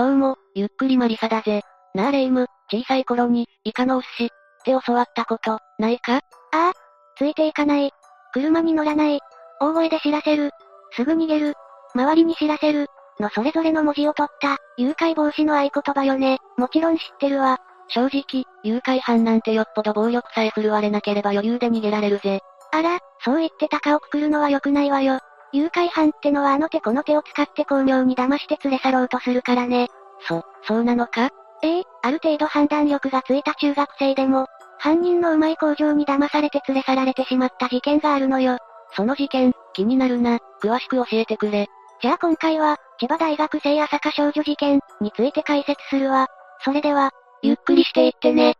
[0.00, 1.60] どうも、ゆっくりマリサだぜ。
[1.94, 4.28] なあレ夢ム、小さい頃に、イカのお寿司、っ
[4.64, 6.14] て教わったこと、ないか？
[6.14, 6.20] あ
[6.52, 6.72] あ、
[7.18, 7.90] ついていかない。
[8.32, 9.20] 車に乗らない。
[9.60, 10.52] 大声で知らせる。
[10.96, 11.52] すぐ逃げる。
[11.94, 12.86] 周りに知らせる。
[13.18, 16.38] のそれぞれの文字を取った、誘拐防止の合言葉よね。
[16.56, 17.58] もちろん知ってるわ。
[17.88, 22.40] 正直、誘拐犯なんてよっぽど暴力さえ振るわれなければ余裕で逃げられるぜ。
[22.72, 25.18] あら、そう言って鷹をくくるのは良くないわよ。
[25.52, 29.88] 誘拐犯ってのはあの手この手を使って巧妙に騙して連れ去ろうとするからね。
[30.28, 31.30] そ、そうなのか？
[31.62, 34.46] ええある程度判断力がついた中学生でも、
[34.78, 38.56] 犯人のうまい工場に騙されて連れ去られてしまった事件があるのよ。
[38.96, 40.38] その事件、気になるな。
[40.62, 41.68] 詳しく教えてくれ。
[42.00, 46.28] じゃあ今回は、千葉大学生朝霞少女事件について解説するわ。
[46.64, 47.10] それでは、
[47.42, 48.54] ゆっくりしていってね。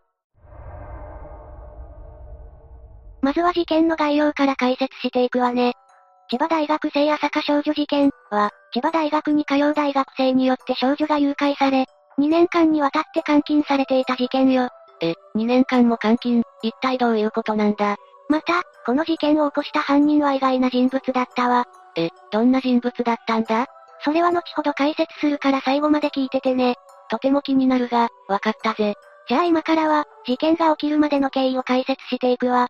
[3.23, 5.75] まずは事件の概要から解説していくわね。
[6.31, 11.87] 千葉大学生朝霞少女事件は、千葉大学に通う大学生によって少女が誘拐され、
[12.21, 14.69] 2年間にわたって監禁されていた事件よ。
[15.01, 17.97] え、2年間も監禁、一体どういうことなんだ？
[18.29, 21.65] また、この事件を起こした犯人は意外な人物だったわ。
[21.97, 23.67] え、どんな人物だったんだ？
[24.05, 26.77] それは後ほど解説するから最後まで聞いててね。
[27.11, 28.95] とても気になるが、わかったぜ。
[29.29, 32.69] じゃあ今からは、事件が起きるまでの経緯を解説していくわ。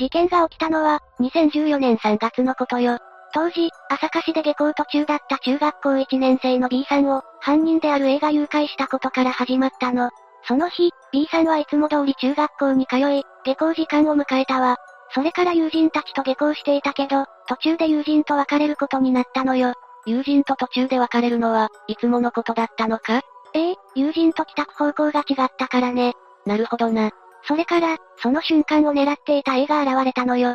[0.00, 2.96] 事件が起きたのは、2014年3月のことよ。
[3.34, 10.08] 当時、朝霞市で下校途中だった中学校1年生の B さんを、犯人である A が誘拐したことから始まったの。
[10.44, 14.78] その日、B さんはいつも通り中学校に通い、下校時間を迎えたわ。
[15.14, 19.74] それから友人たちと下校していたけど、途中で友人と別れることになったのよ。
[20.06, 23.20] 友人と途中で別れるのは、いつものことだったのか？
[23.52, 26.14] ええ、友人と帰宅方向が違ったからね。
[26.46, 27.10] なるほどな。
[27.44, 30.54] それから、その瞬間を狙っていた A が現れたのよ。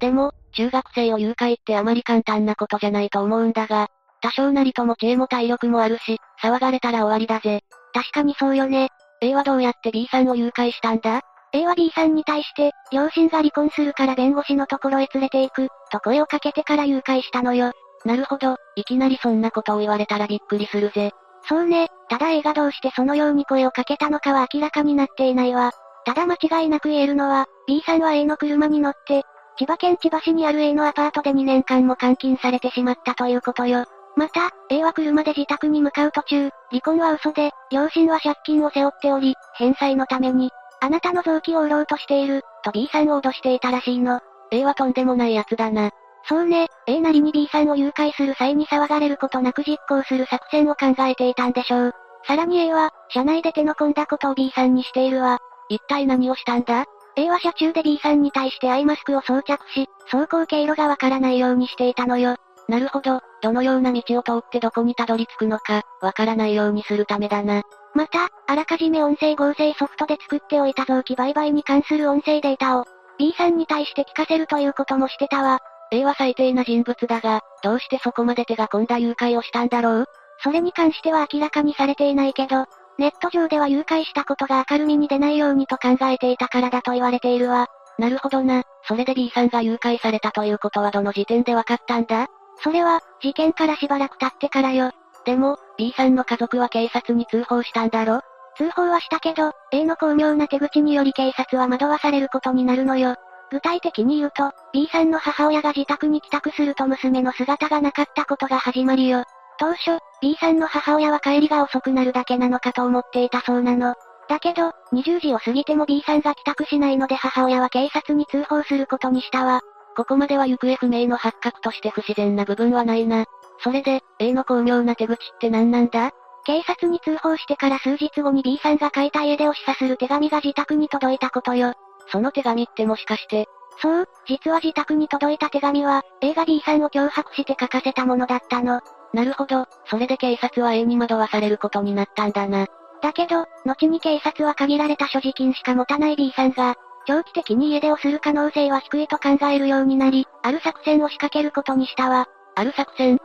[0.00, 3.88] でも、中学生を誘拐ってあまり簡単なことじゃないと思うんだが、
[4.20, 7.60] 多少なりとも知恵も体力もあるし、騒がれたら終わりだぜ。
[7.92, 8.88] 確かにそうよね。
[9.20, 11.20] A はどうやって B さんを誘拐したんだ
[11.52, 17.72] ?A は B さんに対して、両親が離婚するから弁護士のところへ連れて行く、と声をかけてから誘拐したのよ。
[18.04, 21.12] なるほど、いきなりそんなことを言われたらびっくりするぜ。
[21.48, 25.72] そうね、ただ A がどうしてそのように声をかけたのかは明らかになっていないわ。
[26.04, 29.24] ただ間違いなく言えるのは、B さんは A の車に乗って、
[29.56, 33.84] 千葉県千葉市にある A のアパートで2年間も監禁されてしまったということよ。
[34.16, 40.50] また、A は車で自宅に向かう途中、離婚は嘘で、両親は借金を背負っており、返済のために、
[40.80, 44.20] あなたの臓器を売ろうとしている、と B さんを脅していたらしいの。
[44.50, 45.90] A はとんでもない奴だな。
[46.26, 51.92] そうね、A なりに B さんを誘拐する際に騒がれることなく実行する作戦を考えていたんでしょう。
[52.26, 55.38] さらに A は、車内で手の込んだことを B さんにしているわ。
[55.68, 56.86] 一体何をしたんだ
[57.16, 62.36] ?A は車中で B さんに対してアイマスクを装着し、走行経路がわからないようにしていたのよ。
[62.68, 67.62] なるほど、どのような道を通ってどこにたどり着くのか、わからないようにするためだな。
[67.94, 72.84] また、あらかじめ音声合成ソフトで作っておいた臓器売買に関する音声データを、
[73.18, 75.60] B さんに対して聞かせるということもしてたわ。
[75.90, 80.06] A は最低な人物だが、どうしてそこまで手が込んだ誘拐をしたんだろう？
[80.42, 82.66] それに関しては明らかにされていないけど、
[82.98, 87.66] ネット上では誘拐したことが明るみに出ないようにと考えていたからだと言われているわ。
[87.98, 88.62] なるほどな。
[88.88, 92.26] それで B さんが誘拐されたということはどの時点で分かったんだ？
[92.62, 94.90] それは、事件からしばらく経ってからよ。
[95.24, 98.20] でも、B さんの家族は警察に通報したんだろ？
[98.56, 103.16] 通報はしたけど、A の巧妙な手口により警察は惑わされることになるのよ。
[103.50, 109.24] 具体的に言うと、B さんの母親が自宅に帰宅すると娘の姿がなかったことが始まりよ。
[109.58, 113.94] 当初、B さんの母親は帰りが遅くなるだけなのかと思っていたそうなの。
[114.28, 119.60] だけど、20時を過ぎても B さんが帰宅しないので母親は警察に通報することにしたわ。
[119.96, 123.26] ここまでは行方不明の発覚として不自然な部分はないな。
[123.62, 126.10] それで、A の巧妙な手口って何なんだ？
[126.44, 131.74] 警察に通報してから数日後に B さんが書いた家出を示唆する手紙が自宅に届いたことよ。
[132.08, 133.46] その手紙ってもしかして、
[133.80, 138.80] そう、実は自宅に届いた手紙は、A が B さんを脅迫して書かせたものだったの。
[139.12, 142.66] なるほど、それで警察は A に惑わされることになったんだな。
[143.02, 152.28] だけど、後に警察は限られた所持金しか持たない B さんが、長期的に家出をする可能性は低いと考えるようになり、ある作戦を仕掛けることにしたわ。
[152.54, 153.18] ある作戦？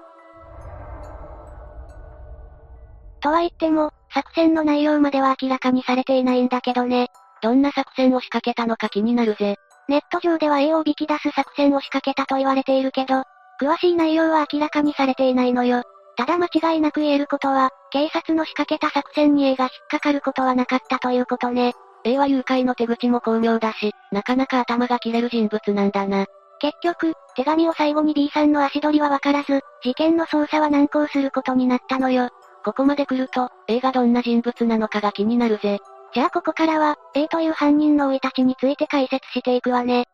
[3.22, 7.08] とは言っても、作戦の内容までは明らかにされていないんだけどね。
[7.42, 9.58] どんな作戦を仕掛けたのか気になるぜ。
[9.88, 13.24] ネット上では A を引き出す作戦を仕掛けたと言われているけど、
[13.62, 15.84] 詳しい内容は明らかにされていないのよ。
[16.16, 21.74] ただ間違いなく言えることは、警察の仕掛けた作戦に A が引っかかることはなかったということね。
[22.04, 26.26] A は誘拐の手口も巧妙だし、なかなか頭が切れる人物なんだな。
[26.60, 32.30] 結局、手紙を最後に B さんの足取りはわからず、事件の捜査は難航することになったのよ。
[32.64, 35.80] ここまで来ると、A がどんな人物なのかが気になるぜ。
[36.14, 40.06] じゃあここからは、A という犯人の生い立ちについて解説していくわね。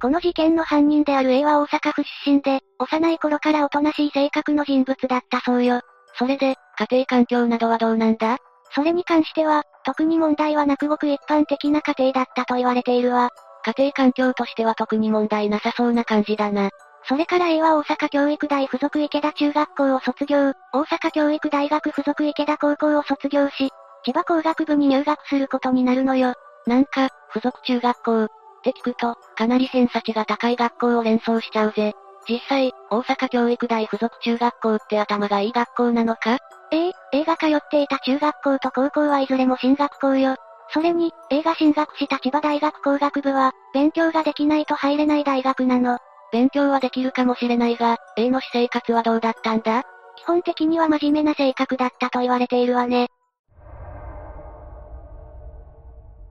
[0.00, 5.80] この事件の犯人である A は大阪府出身で、幼い頃からおとなしい性格の人物だったそうよ。
[6.18, 8.38] それで、家庭環境などはどうなんだ？
[8.74, 13.30] それに関しては、特に問題はなくごく一般的な家庭だったと言われているわ。
[13.64, 16.70] 家庭環境としては特に問題なさそうな感じだな。
[17.06, 23.70] それから A は大阪教育大附属池田中学校を卒業、大阪教育大学附属池田高校を卒業し、
[24.04, 26.34] 千葉工学部に入学することになるのよ。
[26.66, 28.28] なんか、附属中学校、っ
[28.62, 31.92] て聞くと、かなり偏差値が高い学校を連想しちゃうぜ。
[32.26, 36.38] 実際、大阪教育大附属中学校って頭がいい学校なのか？
[36.70, 40.36] ええ、A が通っていた中学校と高校はいずれも進学校よ。
[40.70, 45.98] それに、A が進学した千葉大学工学部は、勉強ができないと入れない大学なの。
[46.34, 49.84] 勉強はできるかもしれないが、A の私生活はどうだったんだ？
[50.16, 53.06] 基本的には真面目な性格だったと言われているわね。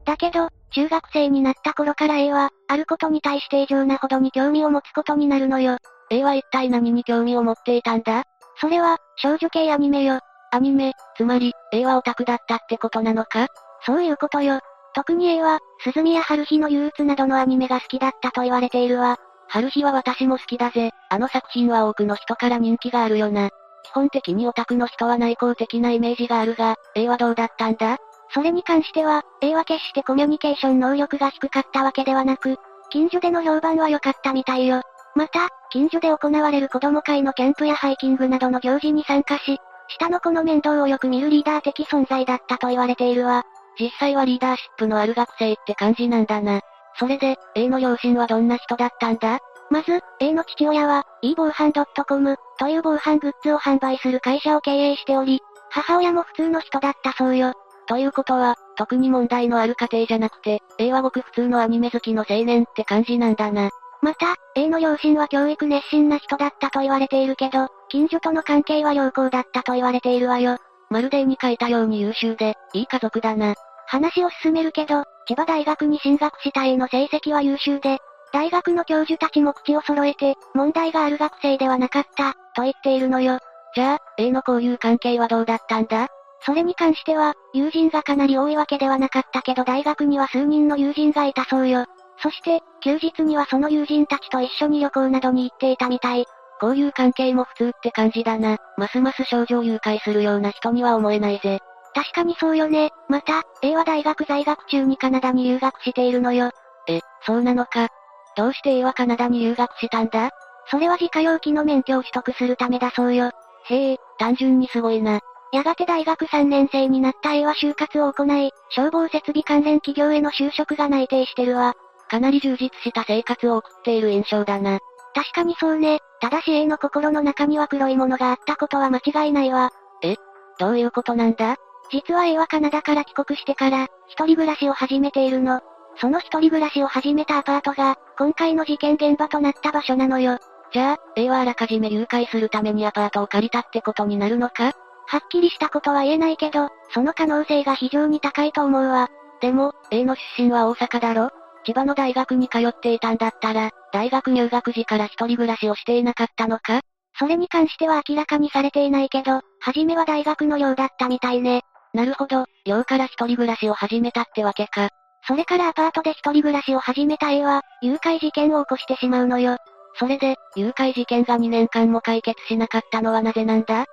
[0.03, 5.77] だけど、中学生になった頃から A は、あることに対して異常なほどに興味を持つことになるのよ。
[6.09, 8.23] A は一体何に興味を持っていたんだ？
[8.59, 10.19] それは、少女系アニメよ。
[10.51, 13.47] アニメ、つまり、A はオタクだったってことなのか？
[13.85, 14.59] そういうことよ。
[14.93, 19.15] 特に A は、鈴宮春日の憂鬱などのアニメが好きだったと言われているわ。
[19.47, 20.91] 春日は私も好きだぜ。
[21.09, 23.49] あの作品は多くの人から人気があるよな。
[23.83, 27.97] 基本的にオタクの人は内向的なイメージがあるが、A はどうだったんだ？
[28.33, 32.57] それに関しては、A は決してコミュニケーション能力が低かったわけではなく、
[32.89, 34.81] 近所での評判は良かったみたいよ。
[35.15, 39.59] また、近所で行われる子供会のキャンプやハイキングなどの行事に参加し、
[39.89, 43.43] 下の子の面倒をよく見るリーダー的存在だったと言われているわ。
[43.79, 46.61] 実際はリーダーシップのある学生って感じなんだな。
[46.97, 49.39] それで、A の両親はどんな人だったんだ？
[49.69, 57.53] まず、A の父親は、e 防犯 .com という防犯グッズを販売する会社を経営しており、母親も普通の人だったそうよ。
[57.87, 63.71] ということは、特に問題のある家庭じゃなくて、A はごく普通のアニメ好きの青年って感じなんだな。
[64.01, 70.57] また、A の両親は教育熱心な人だったと言われているけど、近所との関係は良好だったと言われているわよ。
[70.89, 73.55] まるで絵に書いたように優秀で、いい家族だな。
[73.87, 77.99] 話を進めるけど、千葉大学に進学した A の成績は優秀で、
[78.31, 83.39] 大学の教授たちも口を揃えて、問題がある学生ではなかった、と言っているのよ。
[83.75, 86.07] じゃあ、A の交友関係はどうだったんだ？
[86.45, 91.85] それに関しては、友人がかなり多いわけではなかったけど大学には数人の友人がいたそうよ。
[92.21, 96.25] そして、休日にはその友人たちと一緒に旅行などに行っていたみたい。
[96.59, 98.57] こういう関係も普通って感じだな。
[98.77, 101.59] ますます少女を誘拐するような人には思えないぜ。
[101.93, 102.91] 確かにそうよね。
[103.07, 106.51] また、A は大学在学中にカナダに留学しているのよ。
[106.87, 107.87] え、そうなのか。
[108.35, 110.31] どうして A はカナダに留学したんだ？
[110.71, 113.31] それは自家用機の免許を取得するためだそうよ。
[113.65, 115.19] へえ、単純にすごいな。
[115.51, 121.75] やがて大学3年生になった A は就活を行い、消防設備関連企業への就職が内定してるわ。
[122.09, 124.79] かなり充実した生活を送っている印象だな。
[125.13, 125.99] 確かにそうね。
[126.19, 129.69] ただし A の心の中には黒いものがあったことは間違いないわ。
[130.01, 130.15] え
[130.57, 131.57] どういうことなんだ？
[131.91, 135.61] 実は A はカナダから帰国してから、一人暮らしを始めているの。
[135.97, 140.39] その一人暮らしを始めたアパートが、今回の事件現場となった場所なのよ。
[140.71, 144.71] じゃあ、A はあらかじめ誘拐するためにアパートを借りたってことになるのか？
[145.05, 149.09] はっきりしたことは言えないけど、その可能性が非常に高いと思うわ。
[149.39, 151.29] でも、A の出身は大阪だろ？
[151.65, 156.81] 千葉の大学に通っていたんだったら、大学入学時から一人暮らしをしていなかったのか？
[157.19, 161.61] それに関しては明らかにされていないけど、初めは大学の寮だったみたいね。
[161.93, 164.89] なるほど、寮から一人暮らしを始めたってわけか。
[165.27, 169.57] それからアパートで一人暮らしを始めた A は、誘拐事件を起こしてしまうのよ。
[169.99, 173.85] それで、誘拐事件が2年間も解決しなかったのはなぜなんだ？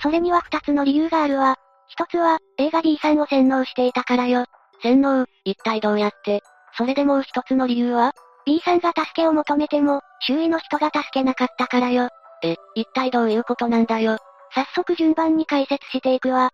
[0.00, 1.56] それには二つの理由があるわ。
[1.88, 4.44] 一つは、A が B さんを洗脳していたからよ。
[4.80, 6.40] 洗脳、一体どうやって？
[6.76, 8.12] それでもう一つの理由は
[8.46, 12.08] ?B さんが助けを求めても、周囲の人が助けなかったからよ。
[12.44, 14.18] え、一体どういうことなんだよ？
[14.52, 16.50] 早速順番に解説していくわ。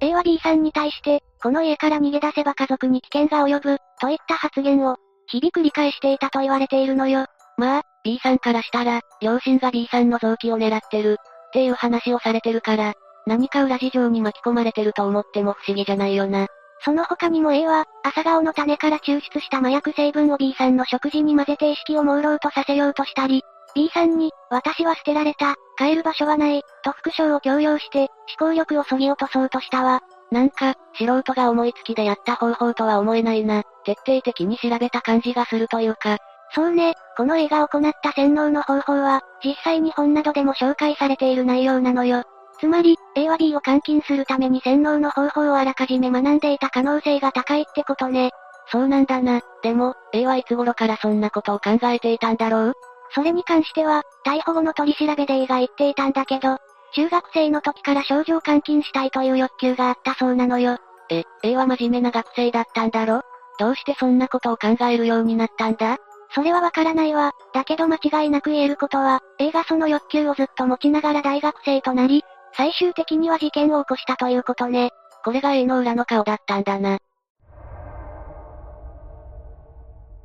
[0.00, 4.96] A は B さんに対して、この家から逃げ出せば家族に危険が及ぶ、といった発言を、
[5.28, 7.26] 日々繰り返していたと言われているのよ。
[7.56, 12.94] まあ、B さんからしたら、両親が B さんの臓器を狙ってる、っていう話をされてるから、
[13.26, 16.48] 何か裏事情に巻き込まれてると思っても不思議じゃないよな。
[16.84, 30.00] その他にも A は、朝顔の種から抽出した麻薬成分を B さんの食事に混ぜて意識を朦朧とさせようとしたり、B さんに、私は捨てられた、帰る場所はない、と副賞を強要して、思考力を削ぎ落とそうとしたわ。
[30.30, 33.62] なんか、素人が思いつきでやった方法とは思えないな。
[33.84, 36.18] 徹底的に調べた感じがするというか。
[36.54, 42.24] そうね、この映画を行った洗脳の方法は、実際に本などでも紹介されている内容なのよ。
[42.60, 48.30] つまり、A は B を監禁するために洗脳の方法をあらかじめ学んでいた可能性が高いってことね。
[48.70, 49.40] そうなんだな。
[49.62, 52.74] でも、A はいつ頃からそんなことを考えていたんだろう？
[53.14, 56.58] それに関しては、逮捕後の取り調べで A が言っていたんだけど、
[56.94, 60.78] 中学生の時から少女を監禁したいという欲求があったそうなのよ。
[61.10, 63.22] え、A は真面目な学生だったんだろ？
[63.58, 65.98] どうしてそんなことを考えるようになったんだ？
[66.34, 67.32] それはわからないわ。
[67.52, 72.24] だけど間違いなく言えることは、A がその欲求をずっと持ちながら大学生となり、
[72.56, 74.90] 最終的には事件を起こしたということね。
[75.24, 76.98] これが A の裏の顔だったんだな。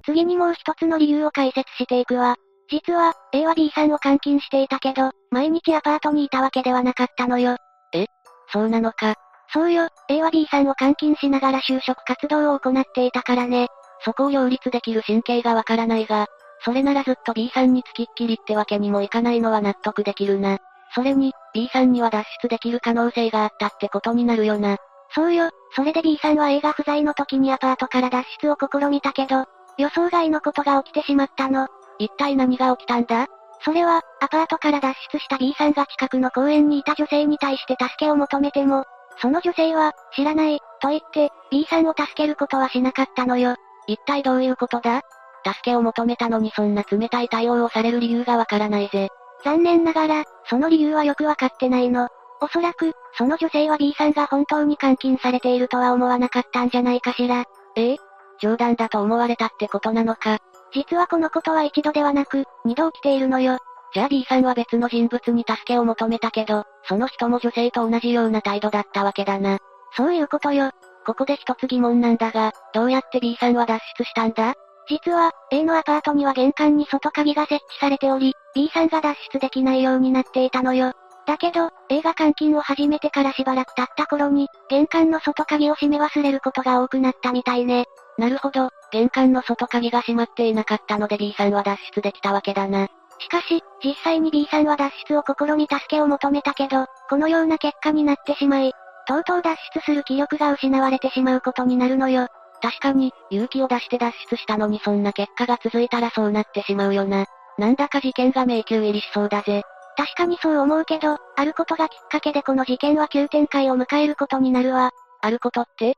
[0.06, 2.38] 次にもう一つの理由を解説していくわ。
[2.69, 7.57] 実は、A は B さんを監禁していたけど、毎日アパートにいたわけではなかったのよ。
[7.93, 8.07] え？
[8.51, 9.15] そうなのか。
[9.53, 13.67] そうよ、A は B さんを監禁しながら就職活動を行っていたからね。
[14.03, 16.27] そこを両立できる神経がわからないが、
[16.65, 20.57] それならずっと B さんに付きっきりってわけにもいかないのは納得できるな。
[20.93, 24.77] それに、B さんには脱出できる可能性があったってことになるよな。
[25.15, 29.45] そうよ、それで B さんは A が不在の時にアパートから脱出を試みたけど、
[29.77, 31.67] 予想外のことが起きてしまったの。
[31.99, 33.27] 一体何が起きたんだ？
[33.61, 38.85] それは、アパートから脱出した B さんが近くの公園にいた女性に対して助けを求めても、
[39.19, 43.55] その女性は、知らない、と言って、B さんを助けることはしなかったのよ。
[43.87, 45.01] 一体どういうことだ？
[45.43, 49.09] 助けを求めたのにそんな冷たい対応をされる理由がわからないぜ。
[49.43, 52.09] 残念ながら、その理由はよくわかってないの。
[52.41, 57.45] おそらく、その女性は B さんが本当に監禁されているとは思わなかったんじゃないかしら。
[57.75, 57.93] え？
[57.93, 57.97] え
[58.39, 60.37] 冗談だと思われたってことなのか。
[60.74, 63.57] 実はこのことは一度ではなく、二度起きているのよ。
[63.93, 69.59] じゃあ B さんは別の人物に助けを求めたけど、その人も女性と同じような態度だったわけだな。
[69.95, 70.71] そういうことよ。
[71.05, 74.53] ここで一つ疑問なんだが、どうやって B さんは脱出したんだ？
[74.89, 80.93] 実は、A のアパートには玄関に外鍵が設置されており、B さんが脱出できないようになっていたのよ。
[81.25, 87.86] だけど、A が監禁を始めてからしばらく経った頃に、玄関の外鍵を閉め忘れることが多くなったみたいね。
[88.17, 92.88] なるほど、玄関の外鍵が閉まっていなかったので B さんは脱出できたわけだな。
[93.20, 98.74] しかし、実際に B さんは脱出を試み助けを求めたけど、このような結果になってしまい、
[99.08, 102.27] とうとう脱出する気力が失われてしまうことになるのよ。
[102.62, 107.25] 確かに、勇気を出して脱出したのにそんな結果が続いたらそうなってしまうよな。
[107.58, 109.63] なんだか事件が迷宮入りしそうだぜ。
[109.96, 114.91] 確かにそう思うけど、あることがきっかけでこの事件は急展開を迎えることになるわ。
[115.22, 115.98] あることって？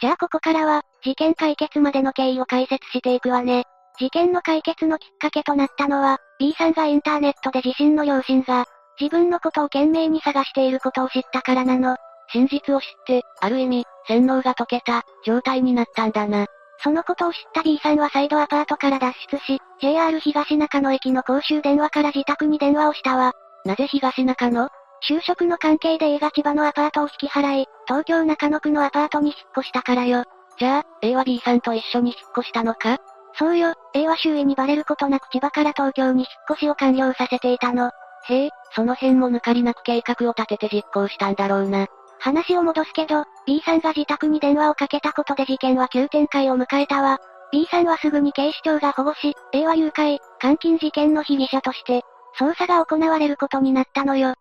[0.00, 3.64] じゃあここからは、事件解決までの経緯を解説していくわね。
[3.98, 8.66] 事件の解決のきっかけとなったのは、B さんがインターネットで自身の両親が、
[9.00, 11.96] 自分のことを懸命に探していることを知ったからなの。
[12.32, 16.46] 真実を知って、ある意味、洗脳が解けた、状態になったんだな。
[16.82, 23.32] そのことを知った B さんは再度アパートから脱出し、JR 東中野駅の公衆電話から自宅に電話をしたわ。
[23.64, 24.68] なぜ東中野？
[25.08, 30.24] 就職の関係で A が千葉のアパートを引き払い、東京中野区のアパートに引っ越したからよ。
[30.58, 32.98] じゃあ、A は B さんと一緒に引っ越したのか？
[33.36, 37.90] そうよ、A は周囲にバレることなく千葉から東京に引っ越しを完了させていたの。
[38.28, 41.86] へえ、その辺も抜かりなく計画を立てて実行したんだろうな。
[42.20, 47.18] 話を戻すけど、B さんが自宅に電話をかけたことで事件は急展開を迎えたわ。
[47.52, 52.02] B さんはすぐに警視庁が保護し、A は誘拐、監禁事件の被疑者として、
[52.38, 54.34] 捜査が行われることになったのよ。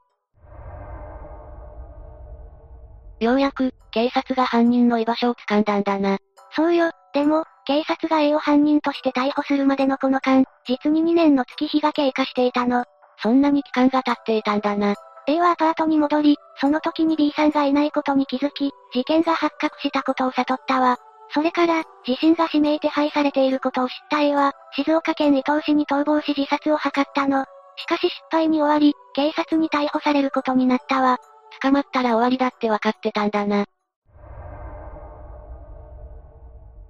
[3.24, 6.18] ようやく、警察が犯人の居場所を掴んだんだな。
[6.56, 12.86] そうよ、でも、警察が A を犯人として逮捕するまでのこの間、実に2年の月日が経過していたの。
[13.22, 14.96] そんなに期間が経っていたんだな。
[15.28, 20.98] A はアパートに戻り、その時に B さんがいないことに気づき、事件が発覚したことを悟ったわ。
[21.34, 27.46] それから、自身が指名手配されていることを知った A は、静岡県伊東市に逃亡し自殺を図ったの。
[27.78, 31.18] しかし失敗に終わり、警察に逮捕されることになったわ。
[31.62, 33.66] 捕まったら終わりだって分かってたんだな。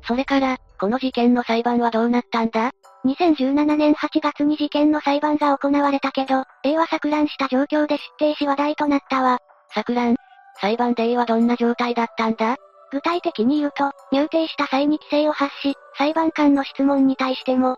[0.05, 2.71] それから、この事件の裁判はどうなったんだ
[3.05, 9.39] ？2017年8月に事件の裁判が行われたけど、A は錯乱した状況で出廷し話題となったわ。
[9.73, 10.15] 錯乱？
[10.59, 12.57] 裁判で A はどんな状態だったんだ？
[12.91, 17.77] 具体的に言うと、入廷した際に規制を発し、裁判官の質問に対しても、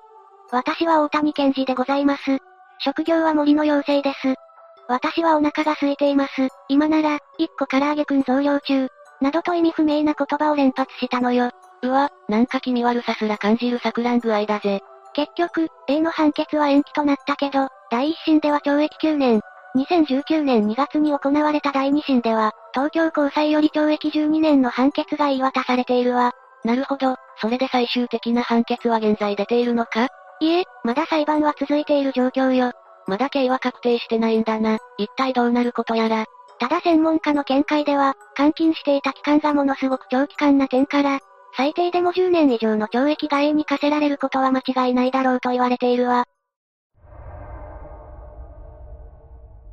[0.52, 2.40] 私は大谷健二でございます。
[2.80, 4.45] 職業は森の妖精です。
[4.88, 6.50] 私はお腹が空いています。
[6.68, 8.88] 今なら、一個唐揚げくん増量中。
[9.22, 11.50] などと意味不明な言葉を連発したのよ。
[11.82, 14.82] うわ、なんか気味悪さすら感じる錯乱具合だぜ。
[15.14, 19.42] 結局、A の判決は延期となったけど、第一審では懲役9年。
[19.76, 26.32] 2019年2月に行われた第二審では、東京高裁より懲役12年の判決が言い渡されているわ。
[26.64, 30.08] なるほど、それで最終的な判決は現在出ているのか？
[30.40, 32.72] いえ、まだ裁判は続いている状況よ。
[33.08, 34.80] まだ刑は確定してないんだな。
[34.98, 36.26] 一体どうなることやら。
[36.60, 41.20] ただ専門家の見解では、監禁していた期間がものすごく長期間な点から、
[41.58, 46.26] 最低でも10年以上の懲役が A に課せられることは間違いないだろうと言われているわ。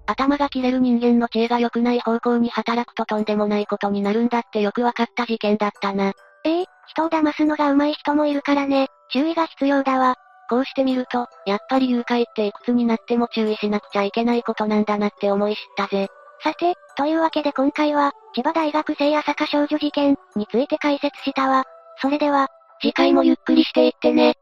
[0.07, 6.13] 頭が切れる人間の知恵が良くない方向に働くととんでもないことになるんだってよくわかった事件だったな。
[6.45, 10.17] ええ人を騙すのが上手い人もいるからね、注意が必要だわ。
[10.53, 16.09] こうしてみると、やっぱり誘拐っていくつになっても注意しなくちゃいけないことなんだなって思い知ったぜ。
[16.43, 21.65] さて、というわけで今回は、千葉大学生朝霞少女事件について解説したわ。
[22.03, 22.49] それでは、
[22.83, 24.35] 次回もゆっくりしていってね。